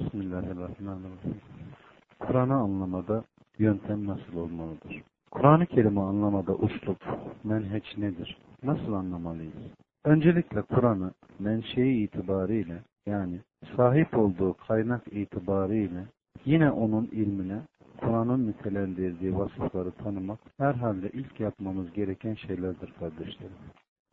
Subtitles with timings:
[0.00, 1.40] Bismillahirrahmanirrahim.
[2.18, 3.24] Kur'an'ı anlamada
[3.58, 5.02] yöntem nasıl olmalıdır?
[5.30, 7.04] Kur'an-ı Kerim'i anlamada uslup,
[7.44, 8.38] menheç nedir?
[8.62, 9.54] Nasıl anlamalıyız?
[10.04, 13.40] Öncelikle Kur'an'ı menşei itibariyle yani
[13.76, 16.04] sahip olduğu kaynak itibariyle
[16.44, 17.58] yine onun ilmine
[18.00, 23.56] Kur'an'ın nitelendirdiği vasıfları tanımak herhalde ilk yapmamız gereken şeylerdir kardeşlerim.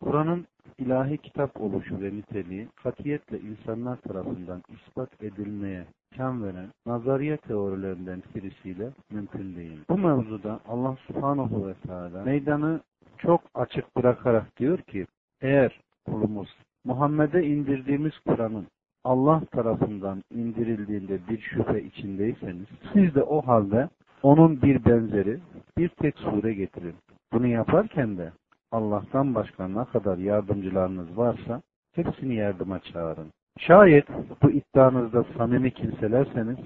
[0.04, 0.46] Kur'an'ın
[0.78, 5.86] ilahi kitap oluşu ve niteliği katiyetle insanlar tarafından ispat edilmeye
[6.18, 9.80] kan veren nazariye teorilerinden birisiyle mümkün değil.
[9.90, 12.80] Bu mevzuda Allah subhanahu ve teala meydanı
[13.18, 15.08] çok açık bırakarak diyor ki
[15.42, 18.68] eğer kulumuz Muhammed'e indirdiğimiz Kur'an'ın
[19.04, 23.90] Allah tarafından indirildiğinde bir şüphe içindeyseniz siz de o halde
[24.24, 25.40] onun bir benzeri
[25.78, 26.96] bir tek sure getirin.
[27.34, 28.32] Bunu yaparken de
[28.74, 31.62] Allah'tan başka ne kadar yardımcılarınız varsa
[31.96, 33.28] hepsini yardıma çağırın.
[33.60, 34.06] Şayet
[34.44, 36.58] bu iddianızda samimi kimselerseniz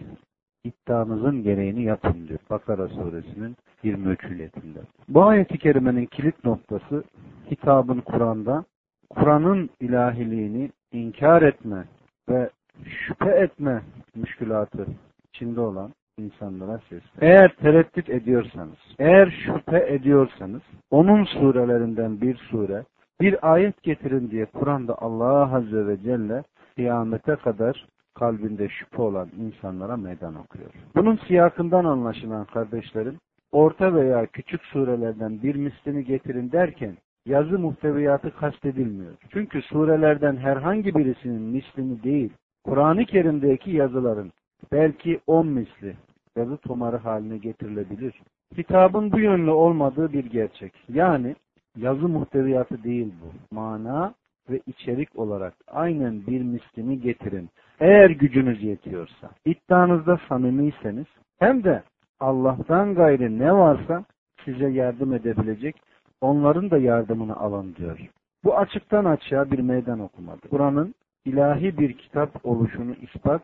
[0.63, 2.39] iddianızın gereğini yapın diyor.
[2.49, 4.23] Bakara suresinin 23.
[4.23, 4.79] ayetinde.
[5.09, 7.03] Bu ayeti kerimenin kilit noktası
[7.51, 8.65] hitabın Kur'an'da
[9.09, 11.85] Kur'an'ın ilahiliğini inkar etme
[12.29, 12.49] ve
[12.85, 13.81] şüphe etme
[14.15, 14.85] müşkülatı
[15.29, 17.03] içinde olan insanlara ses.
[17.21, 22.83] Eğer tereddüt ediyorsanız, eğer şüphe ediyorsanız, onun surelerinden bir sure,
[23.21, 26.43] bir ayet getirin diye Kur'an'da Allah Azze ve Celle
[26.75, 30.69] kıyamete kadar kalbinde şüphe olan insanlara meydan okuyor.
[30.95, 33.17] Bunun siyakından anlaşılan kardeşlerim,
[33.51, 39.13] orta veya küçük surelerden bir mislini getirin derken, yazı muhteviyatı kastedilmiyor.
[39.29, 44.31] Çünkü surelerden herhangi birisinin mislini değil, Kur'an-ı Kerim'deki yazıların
[44.71, 45.95] belki on misli
[46.37, 48.21] yazı tomarı haline getirilebilir.
[48.55, 50.73] Kitabın bu yönlü olmadığı bir gerçek.
[50.89, 51.35] Yani
[51.77, 53.55] yazı muhteviyatı değil bu.
[53.55, 54.13] Mana
[54.49, 57.49] ve içerik olarak aynen bir mislini getirin.
[57.79, 61.05] Eğer gücünüz yetiyorsa, iddianızda samimiyseniz,
[61.39, 61.83] hem de
[62.19, 64.05] Allah'tan gayrı ne varsa
[64.45, 65.75] size yardım edebilecek,
[66.21, 67.99] onların da yardımını alın diyor.
[68.43, 70.49] Bu açıktan açığa bir meydan okumadır.
[70.49, 70.95] Kur'an'ın
[71.25, 73.41] ilahi bir kitap oluşunu ispat,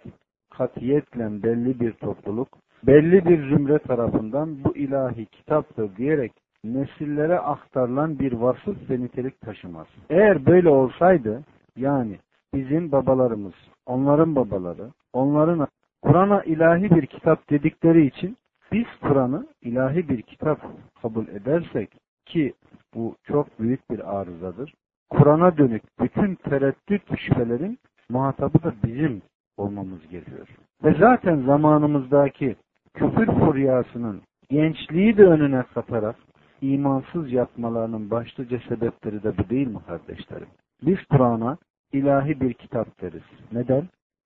[0.49, 2.47] katiyetle belli bir topluluk,
[2.87, 6.31] belli bir zümre tarafından bu ilahi kitaptır diyerek
[6.63, 9.87] nesillere aktarılan bir vasıf ve nitelik taşımaz.
[10.09, 11.43] Eğer böyle olsaydı,
[11.75, 12.19] yani
[12.53, 13.53] bizim babalarımız,
[13.85, 15.67] onların babaları, onların
[16.01, 18.37] Kur'an'a ilahi bir kitap dedikleri için
[18.71, 20.59] biz Kur'an'ı ilahi bir kitap
[21.01, 21.89] kabul edersek
[22.25, 22.53] ki
[22.95, 24.73] bu çok büyük bir arızadır.
[25.09, 27.79] Kur'an'a dönük bütün tereddüt şüphelerin
[28.09, 29.21] muhatabı da bizim
[29.57, 30.47] olmamız gerekiyor.
[30.83, 32.55] Ve zaten zamanımızdaki
[32.93, 36.15] küfür furyasının gençliği de önüne katarak
[36.61, 40.47] imansız yapmalarının başlıca sebepleri de bu değil mi kardeşlerim?
[40.81, 41.57] Biz Kur'an'a
[41.93, 43.23] ilahi bir kitap deriz.
[43.51, 43.83] Neden?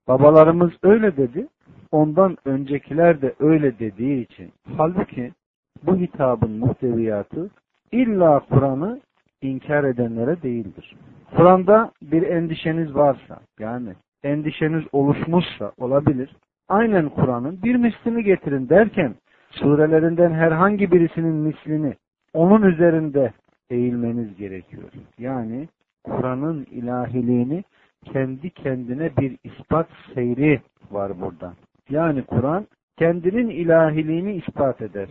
[0.08, 1.48] Babalarımız öyle dedi,
[1.92, 4.52] ondan öncekiler de öyle dediği için.
[4.76, 5.32] Halbuki
[5.82, 7.50] bu hitabın muhteviyatı
[7.92, 9.00] illa Kur'an'ı
[9.42, 10.96] inkar edenlere değildir.
[11.36, 13.92] Kur'an'da bir endişeniz varsa, yani
[14.22, 16.36] endişeniz oluşmuşsa olabilir,
[16.68, 19.14] aynen Kur'an'ın bir mislini getirin derken
[19.50, 21.94] surelerinden herhangi birisinin mislini
[22.32, 23.32] onun üzerinde
[23.70, 24.88] eğilmeniz gerekiyor.
[25.18, 25.68] Yani
[26.04, 27.64] Kur'an'ın ilahiliğini
[28.04, 31.52] kendi kendine bir ispat seyri var burada.
[31.90, 35.08] Yani Kur'an kendinin ilahiliğini ispat eder.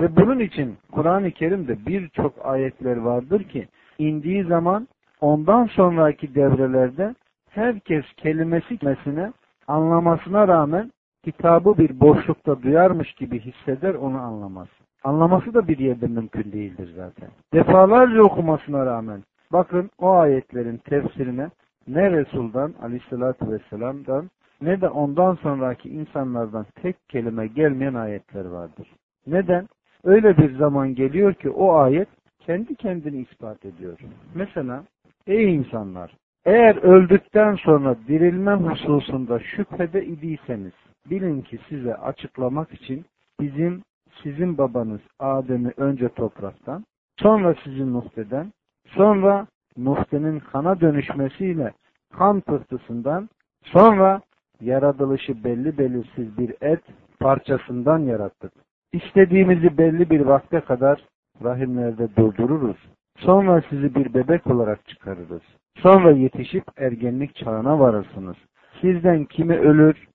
[0.00, 4.88] Ve bunun için Kur'an-ı Kerim'de birçok ayetler vardır ki indiği zaman
[5.20, 7.14] ondan sonraki devrelerde
[7.50, 9.32] herkes kelimesi mesine
[9.68, 10.90] anlamasına rağmen
[11.24, 14.68] kitabı bir boşlukta duyarmış gibi hisseder onu anlamaz.
[15.04, 17.28] Anlaması da bir yerde mümkün değildir zaten.
[17.52, 19.22] Defalarca okumasına rağmen
[19.52, 21.50] bakın o ayetlerin tefsirine
[21.88, 24.30] ne Resul'dan aleyhissalatü vesselam'dan
[24.62, 28.88] ne de ondan sonraki insanlardan tek kelime gelmeyen ayetler vardır.
[29.26, 29.68] Neden?
[30.04, 32.08] Öyle bir zaman geliyor ki o ayet
[32.40, 33.98] kendi kendini ispat ediyor.
[34.34, 34.84] Mesela
[35.26, 36.12] ey insanlar
[36.44, 40.72] eğer öldükten sonra dirilme hususunda şüphede idiyseniz
[41.10, 43.04] bilin ki size açıklamak için
[43.40, 43.82] bizim
[44.22, 46.84] sizin babanız Adem'i önce topraktan,
[47.18, 48.52] sonra sizin Nuh'den,
[48.86, 51.72] sonra Nuh'tenin kana dönüşmesiyle
[52.12, 53.28] kan pıhtısından,
[53.64, 54.20] sonra
[54.60, 56.82] yaratılışı belli belirsiz bir et
[57.20, 58.52] parçasından yarattık.
[58.92, 61.04] İstediğimizi belli bir vakte kadar
[61.44, 62.76] rahimlerde durdururuz.
[63.18, 65.42] Sonra sizi bir bebek olarak çıkarırız.
[65.76, 68.36] Sonra yetişip ergenlik çağına varırsınız.
[68.80, 70.08] Sizden kimi ölür,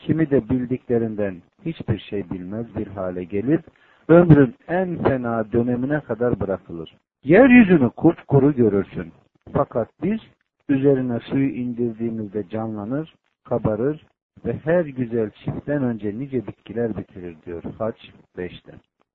[0.00, 3.60] kimi de bildiklerinden hiçbir şey bilmez bir hale gelir,
[4.08, 6.96] ömrün en fena dönemine kadar bırakılır.
[7.24, 7.90] Yeryüzünü
[8.28, 9.12] kuru görürsün.
[9.52, 10.20] Fakat biz
[10.68, 13.14] üzerine suyu indirdiğimizde canlanır,
[13.44, 14.06] kabarır,
[14.44, 17.96] ve her güzel çiftten önce nice bitkiler bitirir diyor Haç
[18.36, 18.72] 5'te.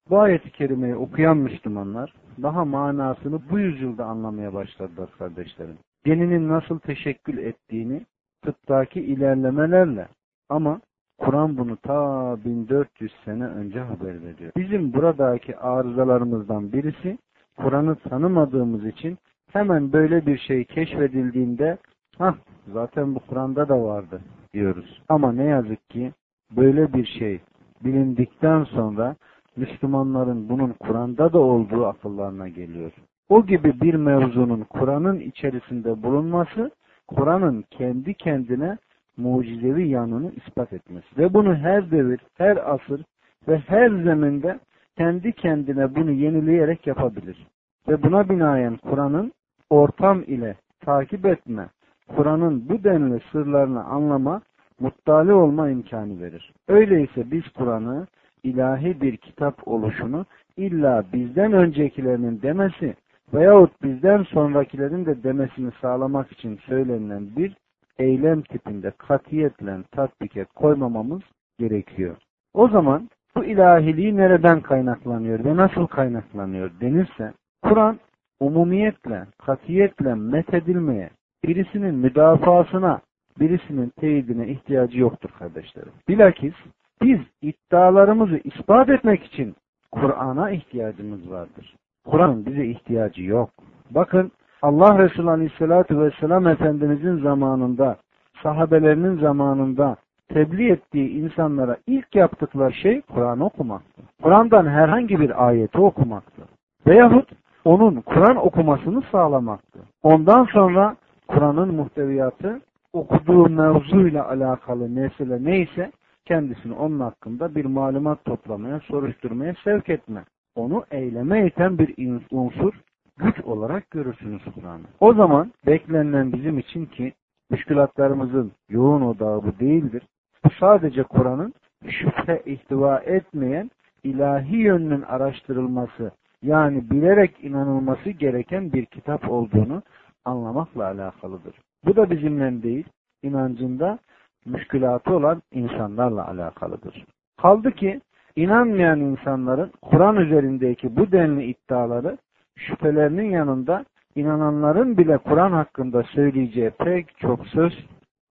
[0.10, 5.78] Bu ayeti kerimeyi okuyan Müslümanlar daha manasını bu yüzyılda anlamaya başladılar kardeşlerim.
[6.06, 8.06] Geninin nasıl teşekkül ettiğini
[8.42, 10.08] tıptaki ilerlemelerle
[10.50, 10.81] ama
[11.18, 14.51] Kur'an bunu ta 1400 sene önce haber veriyor.
[14.57, 17.18] Bizim buradaki arızalarımızdan birisi
[17.57, 19.18] Kur'an'ı tanımadığımız için
[19.51, 21.77] hemen böyle bir şey keşfedildiğinde
[22.18, 22.36] hah
[22.74, 24.21] zaten bu Kur'an'da da vardı
[24.53, 25.01] diyoruz.
[25.09, 26.12] Ama ne yazık ki
[26.57, 27.39] böyle bir şey
[27.83, 29.15] bilindikten sonra
[29.56, 32.92] Müslümanların bunun Kur'an'da da olduğu akıllarına geliyor.
[33.30, 36.71] O gibi bir mevzunun Kur'an'ın içerisinde bulunması,
[37.07, 38.77] Kur'an'ın kendi kendine
[39.18, 41.18] mucizevi yanını ispat etmesi.
[41.18, 43.02] Ve bunu her devir, her asır
[43.48, 44.60] ve her zeminde
[44.98, 47.48] kendi kendine bunu yenileyerek yapabilir.
[47.88, 49.32] Ve buna binaen Kur'an'ın
[49.70, 51.70] ortam ile takip etme,
[52.16, 54.42] Kur'an'ın bu denli sırlarını anlama,
[54.80, 56.54] muttali olma imkanı verir.
[56.68, 58.08] Öyleyse biz Kur'an'ı
[58.44, 60.26] ilahi bir kitap oluşunu
[60.58, 62.96] illa bizden öncekilerinin demesi
[63.34, 67.56] veyahut bizden sonrakilerin de demesini sağlamak için söylenilen bir
[68.00, 71.21] eylem tipinde katiyetle tatbike koymamamız
[71.59, 72.15] gerekiyor.
[72.53, 77.33] O zaman bu ilahiliği nereden kaynaklanıyor ve nasıl kaynaklanıyor denirse
[77.63, 78.00] Kur'an
[78.39, 81.09] umumiyetle, katiyetle methedilmeye,
[81.44, 83.01] birisinin müdafasına,
[83.39, 85.92] birisinin teyidine ihtiyacı yoktur kardeşlerim.
[86.07, 86.53] Bilakis
[87.01, 89.56] biz iddialarımızı ispat etmek için
[89.92, 91.75] Kur'an'a ihtiyacımız vardır.
[92.06, 93.50] Kur'an'ın bize ihtiyacı yok.
[93.92, 94.31] Bakın
[94.66, 97.98] Allah Resulü Aleyhisselatü Vesselam Efendimizin zamanında,
[98.44, 99.96] sahabelerinin zamanında
[100.34, 104.02] tebliğ ettiği insanlara ilk yaptıkları şey Kur'an okumaktı.
[104.22, 106.42] Kur'an'dan herhangi bir ayeti okumaktı.
[106.88, 107.30] Veyahut
[107.66, 109.80] onun Kur'an okumasını sağlamaktı.
[110.04, 110.96] Ondan sonra
[111.28, 112.62] Kur'an'ın muhteviyatı
[112.94, 115.92] okuduğu mevzuyla alakalı mesele neyse
[116.26, 120.24] kendisini onun hakkında bir malumat toplamaya, soruşturmaya sevk etme.
[120.56, 121.96] Onu eyleme iten bir
[122.32, 122.74] unsur,
[123.18, 124.84] güç olarak görürsünüz Kur'an'ı.
[125.00, 127.14] O zaman beklenen bizim için ki
[127.50, 130.04] müşkülatlarımızın yoğun odağı bu değildir.
[130.46, 131.54] Bu sadece Kur'an'ın
[131.88, 133.72] şüphe ihtiva etmeyen
[134.04, 139.84] ilahi yönünün araştırılması yani bilerek inanılması gereken bir kitap olduğunu
[140.26, 141.56] anlamakla alakalıdır.
[141.86, 142.86] Bu da bizimle değil,
[143.24, 144.00] inancında
[144.46, 147.06] müşkülatı olan insanlarla alakalıdır.
[147.42, 148.02] Kaldı ki
[148.36, 152.18] inanmayan insanların Kur'an üzerindeki bu denli iddiaları
[152.57, 153.86] şüphelerinin yanında
[154.16, 157.86] inananların bile Kur'an hakkında söyleyeceği pek çok söz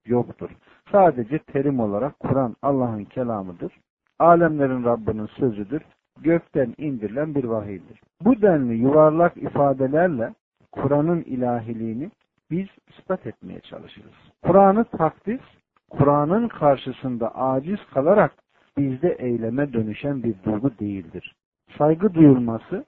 [0.06, 0.50] yoktur.
[0.93, 3.73] Sadece terim olarak Kur'an Allah'ın kelamıdır.
[4.19, 5.82] Alemlerin Rabbinin sözüdür.
[6.21, 8.00] Gökten indirilen bir vahiydir.
[8.21, 10.35] Bu denli yuvarlak ifadelerle
[10.73, 12.11] Kur'an'ın ilahiliğini
[12.50, 14.12] biz ispat etmeye çalışırız.
[14.43, 15.41] Kur'an'ı takdis,
[15.91, 18.32] Kur'an'ın karşısında aciz kalarak
[18.79, 21.35] bizde eyleme dönüşen bir duygu değildir.
[21.79, 22.85] Saygı duyulması,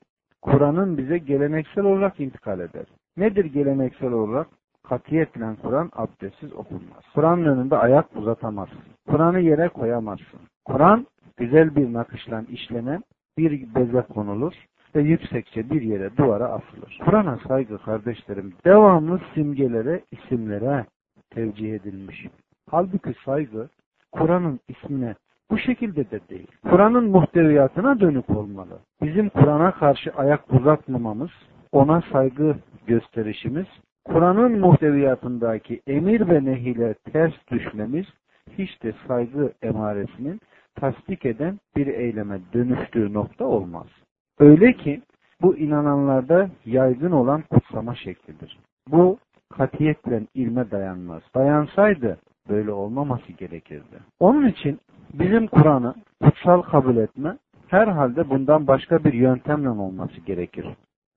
[0.50, 2.86] Kur'an'ın bize geleneksel olarak intikal eder.
[3.16, 4.46] Nedir geleneksel olarak?
[4.82, 7.04] Katiyetle Kur'an abdestsiz okunmaz.
[7.14, 8.78] Kur'an'ın önünde ayak uzatamazsın.
[9.08, 10.40] Kur'an'ı yere koyamazsın.
[10.64, 11.06] Kur'an
[11.36, 13.02] güzel bir nakışla işlenen
[13.38, 14.52] bir beze konulur
[14.94, 16.98] ve yüksekçe bir yere duvara asılır.
[17.04, 20.86] Kur'an'a saygı kardeşlerim devamlı simgelere, isimlere
[21.30, 22.26] tevcih edilmiş.
[22.70, 23.68] Halbuki saygı
[24.12, 25.14] Kur'an'ın ismine
[25.50, 26.46] bu şekilde de değil.
[26.70, 28.78] Kur'an'ın muhteviyatına dönük olmalı.
[29.02, 31.30] Bizim Kur'an'a karşı ayak uzatmamamız,
[31.72, 33.66] ona saygı gösterişimiz,
[34.04, 38.06] Kur'an'ın muhteviyatındaki emir ve nehile ters düşmemiz,
[38.58, 40.40] hiç de saygı emaresinin
[40.74, 43.86] tasdik eden bir eyleme dönüştüğü nokta olmaz.
[44.38, 45.02] Öyle ki
[45.42, 48.58] bu inananlarda yaygın olan kutsama şeklidir.
[48.88, 49.18] Bu
[49.52, 51.22] katiyetle ilme dayanmaz.
[51.34, 53.98] Dayansaydı böyle olmaması gerekirdi.
[54.20, 54.80] Onun için
[55.14, 57.36] bizim Kur'an'ı kutsal kabul etme
[57.68, 60.66] herhalde bundan başka bir yöntemle olması gerekir.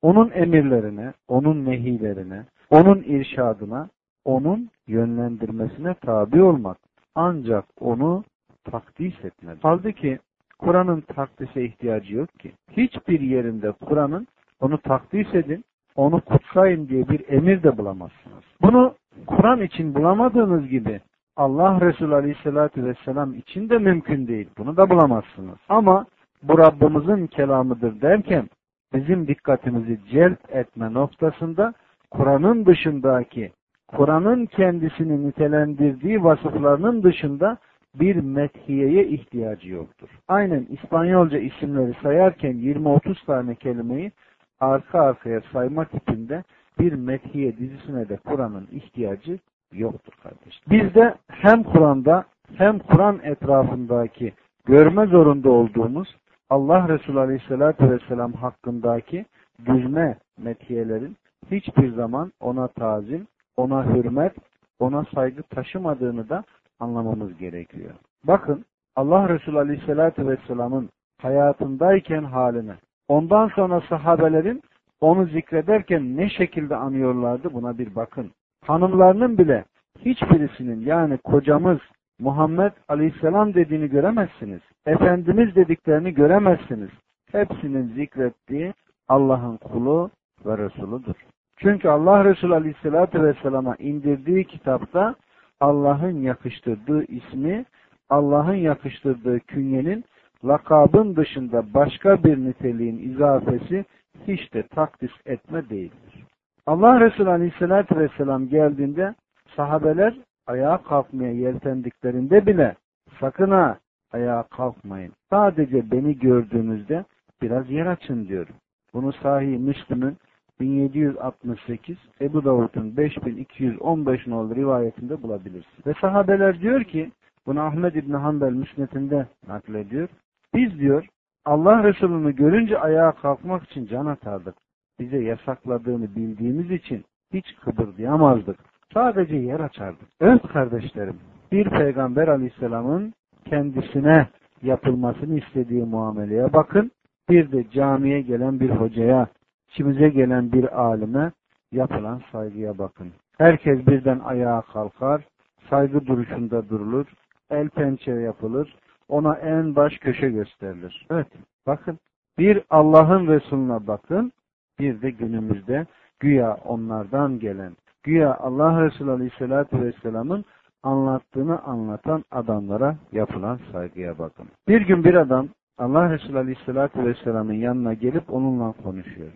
[0.01, 3.89] Onun emirlerine, onun nehilerine, onun irşadına,
[4.25, 6.77] onun yönlendirmesine tabi olmak.
[7.15, 8.24] Ancak onu
[8.63, 9.57] takdis etmez.
[9.62, 10.19] Halbuki
[10.59, 12.51] Kur'an'ın takdise ihtiyacı yok ki.
[12.71, 14.27] Hiçbir yerinde Kur'an'ın
[14.62, 15.63] onu takdis edin,
[15.95, 18.43] onu kutsayın diye bir emir de bulamazsınız.
[18.62, 18.95] Bunu
[19.27, 21.01] Kur'an için bulamadığınız gibi
[21.39, 24.50] Allah Resulü Aleyhisselatü Vesselam için de mümkün değil.
[24.58, 25.58] Bunu da bulamazsınız.
[25.69, 26.05] Ama
[26.43, 28.50] bu Rabbimizin kelamıdır derken
[28.93, 31.74] bizim dikkatimizi celp etme noktasında
[32.12, 33.51] Kur'an'ın dışındaki,
[33.88, 37.58] Kur'an'ın kendisini nitelendirdiği vasıflarının dışında
[37.96, 40.10] bir methiyeye ihtiyacı yoktur.
[40.27, 44.12] Aynen İspanyolca isimleri sayarken 20-30 tane kelimeyi
[44.60, 46.43] arka arkaya sayma tipinde
[46.79, 49.39] bir methiye dizisine de Kur'an'ın ihtiyacı
[49.73, 50.61] yoktur kardeş.
[50.69, 54.33] Bizde hem Kur'an'da hem Kur'an etrafındaki
[54.65, 56.15] görme zorunda olduğumuz
[56.49, 59.25] Allah Resulü Aleyhisselatü Vesselam hakkındaki
[59.65, 61.17] düzme metiyelerin
[61.51, 64.33] hiçbir zaman ona tazim, ona hürmet,
[64.79, 66.43] ona saygı taşımadığını da
[66.79, 67.91] anlamamız gerekiyor.
[68.23, 70.89] Bakın Allah Resulü Aleyhisselatü Vesselam'ın
[71.21, 72.75] hayatındayken haline,
[73.07, 74.61] ondan sonra sahabelerin
[75.01, 78.31] onu zikrederken ne şekilde anıyorlardı buna bir bakın.
[78.65, 79.65] Hanımlarının bile
[80.05, 81.79] hiçbirisinin yani kocamız
[82.19, 84.61] Muhammed Aleyhisselam dediğini göremezsiniz.
[84.85, 86.89] Efendimiz dediklerini göremezsiniz.
[87.31, 88.73] Hepsinin zikrettiği
[89.07, 90.11] Allah'ın kulu
[90.45, 91.15] ve Resuludur.
[91.57, 95.15] Çünkü Allah Resulü Aleyhisselatü Vesselam'a indirdiği kitapta
[95.59, 97.65] Allah'ın yakıştırdığı ismi,
[98.09, 100.03] Allah'ın yakıştırdığı künyenin
[100.45, 103.85] lakabın dışında başka bir niteliğin izafesi
[104.27, 106.25] hiç de takdis etme değildir.
[106.69, 109.15] Allah Resulü Aleyhisselatü Vesselam geldiğinde
[109.55, 110.13] sahabeler
[110.47, 112.75] ayağa kalkmaya yeltendiklerinde bile
[113.19, 113.77] sakın ha
[114.11, 115.13] ayağa kalkmayın.
[115.29, 117.05] Sadece beni gördüğünüzde
[117.41, 118.47] biraz yer açın diyor.
[118.93, 120.17] Bunu sahih Müslüm'ün
[120.59, 125.88] 1768, Ebu Davud'un 5215 nolu rivayetinde bulabilirsiniz.
[125.88, 127.11] Ve sahabeler diyor ki,
[127.45, 130.09] bunu Ahmed İbni Hanbel müsnetinde naklediyor.
[130.53, 131.07] Biz diyor,
[131.45, 134.55] Allah Resulü'nü görünce ayağa kalkmak için can atardık.
[134.99, 138.59] Bize yasakladığını bildiğimiz için hiç kıpırdayamazdık.
[138.93, 140.07] Sadece yer açardık.
[140.21, 141.19] Evet kardeşlerim,
[141.51, 143.13] bir peygamber aleyhisselamın
[143.45, 144.27] kendisine
[144.63, 146.91] yapılmasını istediği muameleye bakın.
[147.29, 149.27] Bir de camiye gelen bir hocaya,
[149.71, 151.31] içimize gelen bir alime
[151.71, 153.11] yapılan saygıya bakın.
[153.37, 155.21] Herkes birden ayağa kalkar,
[155.69, 157.05] saygı duruşunda durulur,
[157.49, 158.75] el pençe yapılır,
[159.07, 161.07] ona en baş köşe gösterilir.
[161.11, 161.27] Evet,
[161.67, 161.99] bakın.
[162.37, 164.31] Bir Allah'ın Resulüne bakın,
[164.79, 165.86] bir de günümüzde
[166.19, 170.45] güya onlardan gelen, güya Allah Resulü Aleyhisselatü Vesselam'ın
[170.83, 174.48] anlattığını anlatan adamlara yapılan saygıya bakın.
[174.67, 179.31] Bir gün bir adam Allah Resulü Aleyhisselatü Vesselam'ın yanına gelip onunla konuşuyor.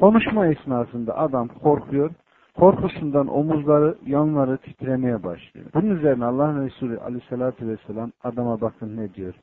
[0.00, 2.10] Konuşma esnasında adam korkuyor.
[2.54, 5.66] Korkusundan omuzları, yanları titremeye başlıyor.
[5.74, 9.34] Bunun üzerine Allah Resulü Aleyhisselatü Vesselam adama bakın ne diyor.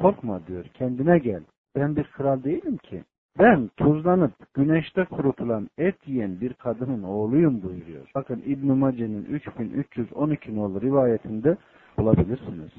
[0.00, 0.64] Korkma diyor.
[0.74, 1.42] Kendine gel.
[1.76, 3.04] Ben bir kral değilim ki.
[3.38, 8.10] Ben tuzlanıp güneşte kurutulan et yiyen bir kadının oğluyum buyuruyor.
[8.14, 11.56] Bakın İbn-i Mace'nin 3312 nolu rivayetinde
[11.98, 12.70] bulabilirsiniz.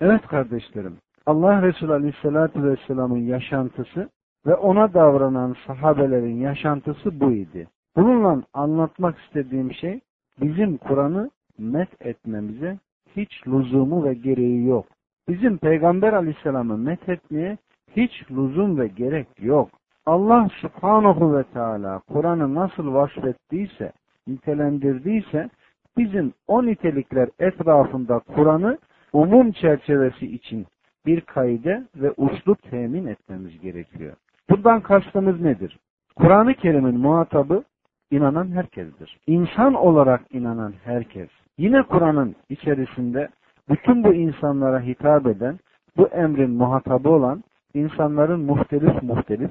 [0.00, 0.96] Evet kardeşlerim,
[1.26, 4.08] Allah Resulü Aleyhisselatü Vesselam'ın yaşantısı
[4.46, 7.68] ve ona davranan sahabelerin yaşantısı bu idi.
[7.96, 10.00] Bununla anlatmak istediğim şey
[10.40, 12.78] bizim Kur'an'ı met etmemize
[13.16, 14.86] hiç lüzumu ve gereği yok.
[15.28, 17.58] Bizim Peygamber Aleyhisselam'ı met etmeye
[17.96, 19.68] hiç lüzum ve gerek yok.
[20.06, 23.92] Allah subhanahu ve teala Kur'an'ı nasıl vasfettiyse,
[24.26, 25.50] nitelendirdiyse
[25.96, 28.78] bizim o nitelikler etrafında Kur'an'ı
[29.12, 30.66] umum çerçevesi için
[31.06, 34.16] bir kaide ve uslup temin etmemiz gerekiyor.
[34.50, 35.78] Buradan kastımız nedir?
[36.16, 37.64] Kur'an-ı Kerim'in muhatabı
[38.10, 39.18] inanan herkesdir.
[39.26, 41.28] İnsan olarak inanan herkes.
[41.58, 43.28] Yine Kur'an'ın içerisinde
[43.68, 45.58] bütün bu insanlara hitap eden,
[45.96, 47.44] bu emrin muhatabı olan
[47.74, 49.50] insanların muhtelif muhtelif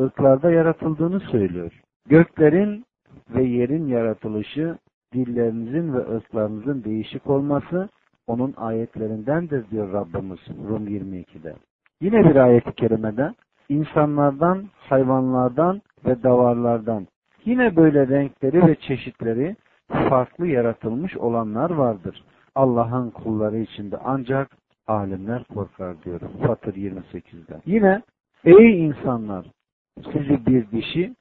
[0.00, 1.80] ırklarda yaratıldığını söylüyor.
[2.08, 2.84] Göklerin
[3.34, 4.78] ve yerin yaratılışı,
[5.12, 7.88] dillerinizin ve ırklarınızın değişik olması
[8.26, 11.54] onun ayetlerindendir diyor Rabbimiz Rum 22'de.
[12.00, 13.34] Yine bir ayet-i kerimede
[13.68, 17.06] insanlardan, hayvanlardan ve davarlardan
[17.44, 19.56] yine böyle renkleri ve çeşitleri
[19.88, 22.24] farklı yaratılmış olanlar vardır.
[22.54, 24.50] Allah'ın kulları içinde ancak
[24.86, 27.60] alimler korkar diyor Fatır 28'de.
[27.66, 28.02] Yine
[28.44, 29.46] ey insanlar
[29.96, 31.14] sizi bir dişi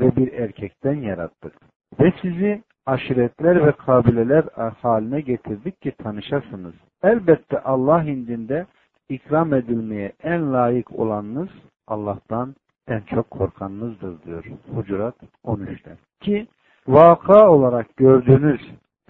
[0.00, 1.52] ve bir erkekten yarattık.
[2.00, 4.44] Ve sizi aşiretler ve kabileler
[4.82, 6.74] haline getirdik ki tanışasınız.
[7.02, 8.66] Elbette Allah indinde
[9.08, 11.48] ikram edilmeye en layık olanınız
[11.86, 12.54] Allah'tan
[12.88, 14.44] en çok korkanınızdır diyor
[14.74, 15.96] Hucurat 13'te.
[16.20, 16.46] Ki
[16.88, 18.60] vaka olarak gördüğünüz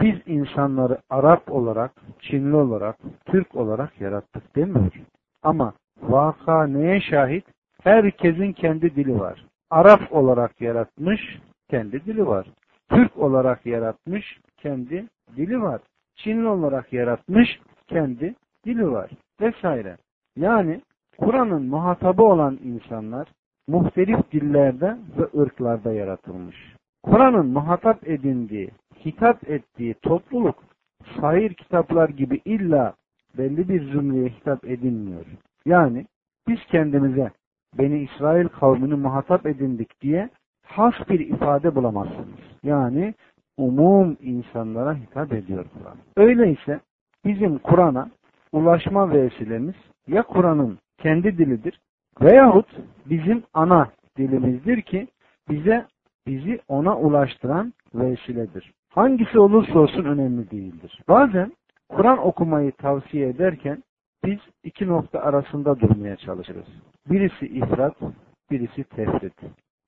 [0.01, 4.91] biz insanları Arap olarak, Çinli olarak, Türk olarak yarattık demiyor.
[5.43, 7.45] Ama vaka neye şahit?
[7.83, 9.45] Herkesin kendi dili var.
[9.69, 12.47] Arap olarak yaratmış, kendi dili var.
[12.89, 15.81] Türk olarak yaratmış, kendi dili var.
[16.15, 18.35] Çinli olarak yaratmış, kendi
[18.65, 19.11] dili var.
[19.41, 19.97] Vesaire.
[20.35, 20.81] Yani
[21.17, 23.27] Kur'an'ın muhatabı olan insanlar
[23.67, 26.75] muhtelif dillerde ve ırklarda yaratılmış.
[27.03, 28.71] Kur'an'ın muhatap edindiği,
[29.05, 30.63] hitap ettiği topluluk
[31.21, 32.93] sahir kitaplar gibi illa
[33.37, 35.25] belli bir zümreye hitap edilmiyor.
[35.65, 36.05] Yani
[36.47, 37.31] biz kendimize
[37.77, 40.29] Beni İsrail kavmini muhatap edindik diye
[40.65, 42.39] has bir ifade bulamazsınız.
[42.63, 43.13] Yani
[43.57, 45.97] umum insanlara hitap ediyor Kur'an.
[46.17, 46.79] Öyleyse
[47.25, 48.09] bizim Kur'an'a
[48.51, 49.75] ulaşma vesilemiz
[50.07, 51.79] ya Kur'an'ın kendi dilidir
[52.21, 52.67] veyahut
[53.05, 55.07] bizim ana dilimizdir ki
[55.49, 55.85] bize
[56.27, 58.71] bizi ona ulaştıran vesiledir.
[58.89, 60.99] Hangisi olursa olsun önemli değildir.
[61.07, 61.51] Bazen
[61.89, 63.83] Kur'an okumayı tavsiye ederken
[64.25, 66.67] biz iki nokta arasında durmaya çalışırız.
[67.09, 67.95] Birisi ifrat,
[68.51, 69.33] birisi tefrit.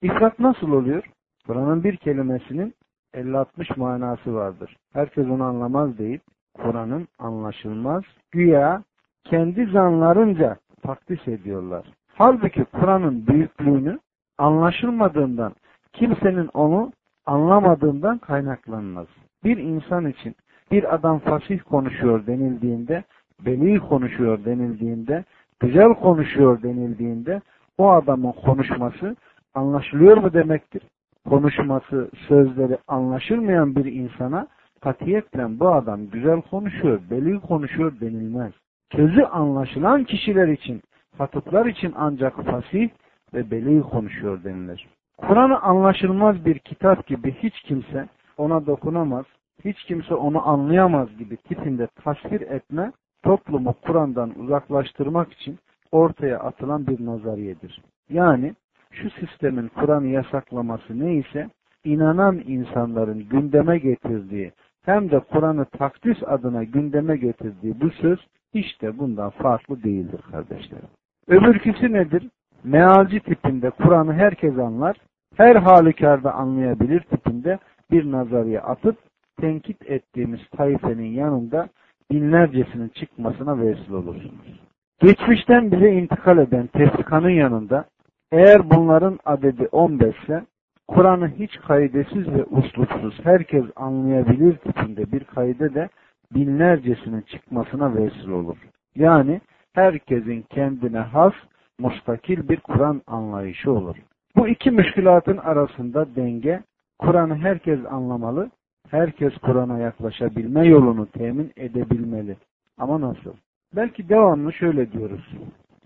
[0.02, 1.04] İfrat nasıl oluyor?
[1.48, 2.74] Kur'an'ın bir kelimesinin
[3.13, 4.78] 50-60 manası vardır.
[4.94, 6.22] Herkes onu anlamaz deyip
[6.54, 8.84] Kur'an'ın anlaşılmaz, güya
[9.24, 11.86] kendi zanlarınca takdis ediyorlar.
[12.16, 14.00] Halbuki Kur'an'ın büyüklüğünü
[14.38, 15.54] anlaşılmadığından,
[15.94, 16.92] kimsenin onu
[17.25, 19.08] anlamadığından kaynaklanmaz.
[19.44, 20.36] Bir insan için
[20.72, 23.04] bir adam fasih konuşuyor denildiğinde,
[23.46, 25.24] beli konuşuyor denildiğinde,
[25.60, 27.42] güzel konuşuyor denildiğinde
[27.78, 29.16] o adamın konuşması
[29.54, 30.82] anlaşılıyor mu demektir?
[31.30, 34.48] Konuşması, sözleri anlaşılmayan bir insana
[34.82, 38.54] katiyetle bu adam güzel konuşuyor, beli konuşuyor denilmez.
[38.96, 40.82] Sözü anlaşılan kişiler için,
[41.18, 42.90] hatıplar için ancak fasih
[43.34, 44.88] ve beli konuşuyor denilir.
[45.18, 49.25] Kur'an'ı anlaşılmaz bir kitap gibi hiç kimse ona dokunamaz,
[49.66, 52.92] hiç kimse onu anlayamaz gibi tipinde tasvir etme,
[53.24, 55.60] toplumu Kur'an'dan uzaklaştırmak için
[55.92, 57.82] ortaya atılan bir nazariyedir.
[58.10, 58.53] Yani
[58.92, 61.50] şu sistemin Kur'an'ı yasaklaması neyse,
[61.84, 64.51] inanan insanların gündeme getirdiği
[64.86, 68.20] hem de Kur'an'ı takdis adına gündeme getirdiği bu söz
[68.53, 70.88] işte bundan farklı değildir kardeşlerim.
[71.27, 72.30] Öbürküsü nedir?
[72.63, 74.98] Mealci tipinde Kur'an'ı herkes anlar,
[75.38, 77.60] her halükarda anlayabilir tipinde
[77.92, 78.98] bir nazarıya atıp
[79.39, 81.70] tenkit ettiğimiz taifenin yanında
[82.12, 84.60] binlercesinin çıkmasına vesile olursunuz.
[85.01, 87.86] Geçmişten bize intikal eden tefrikanın yanında
[88.31, 90.45] eğer bunların adedi 15 ise
[90.88, 95.89] Kur'an'ı hiç kaidesiz ve uslupsuz herkes anlayabilir tipinde bir kaide de
[96.36, 98.57] binlercesinin çıkmasına vesile olur.
[98.95, 99.41] Yani
[99.74, 101.33] herkesin kendine has,
[101.79, 103.95] mustakil bir Kur'an anlayışı olur.
[104.36, 106.63] Bu iki müşkülatın arasında denge,
[106.99, 108.49] Kur'an'ı herkes anlamalı,
[108.89, 112.38] herkes Kur'an'a yaklaşabilme yolunu temin edebilmeli.
[112.78, 113.34] Ama nasıl?
[113.76, 115.30] Belki devamlı şöyle diyoruz.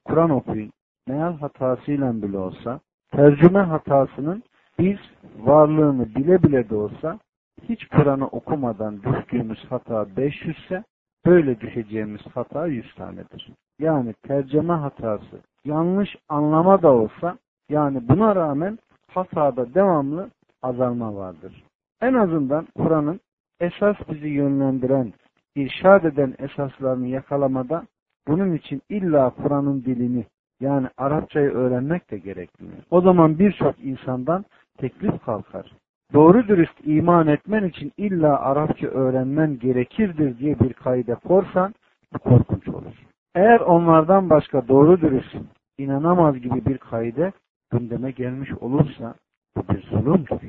[0.06, 0.72] Kur'an okuyun.
[1.08, 2.80] Meal hatasıyla bile olsa,
[3.12, 4.44] tercüme hatasının
[4.80, 4.98] biz
[5.40, 7.20] varlığını bile bile de olsa
[7.70, 10.84] hiç Kur'an'ı okumadan düştüğümüz hata 500 ise
[11.26, 13.52] böyle düşeceğimiz hata 100 tanedir.
[13.80, 17.38] Yani tercüme hatası yanlış anlama da olsa
[17.70, 18.80] yani buna rağmen
[19.12, 20.30] hatada devamlı
[20.62, 21.64] azalma vardır.
[22.02, 23.20] En azından Kur'an'ın
[23.60, 25.14] esas bizi yönlendiren,
[25.56, 27.88] irşad eden esaslarını yakalamada
[28.28, 30.26] bunun için illa Kur'an'ın dilini
[30.60, 32.78] yani Arapçayı öğrenmek de gerekmiyor.
[32.92, 34.46] O zaman birçok insandan
[34.78, 35.72] teklif kalkar.
[36.14, 41.76] Doğru dürüst iman etmen için illa Arapça öğrenmen gerekirdir diye bir kaide korsan
[42.14, 43.04] bu korkunç olur.
[43.36, 45.36] Eğer onlardan başka doğru dürüst
[45.78, 47.32] inanamaz gibi bir kaide
[47.72, 49.16] gündeme gelmiş olursa
[49.56, 50.40] bu bir zulümdür.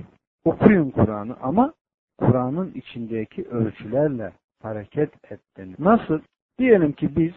[0.44, 1.72] Okuyun Kur'an'ı ama
[2.18, 5.40] Kur'an'ın içindeki ölçülerle hareket et
[5.78, 6.20] Nasıl?
[6.58, 7.32] Diyelim ki biz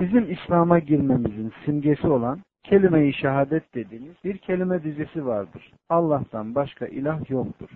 [0.00, 5.72] bizim İslam'a girmemizin simgesi olan kelime-i şehadet dediğimiz bir kelime dizisi vardır.
[5.88, 7.68] Allah'tan başka ilah yoktur.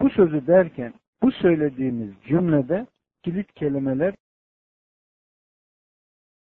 [0.00, 2.86] Bu sözü derken bu söylediğimiz cümlede
[3.22, 4.14] kilit kelimeler